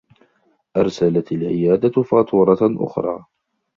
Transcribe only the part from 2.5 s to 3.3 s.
أخرى.